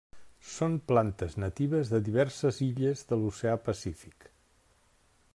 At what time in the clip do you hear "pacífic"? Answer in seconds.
3.67-4.25